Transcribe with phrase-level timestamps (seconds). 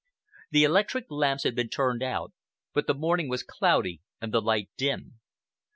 [0.49, 2.33] The electric lamps had been turned out,
[2.73, 5.19] but the morning was cloudy and the light dim.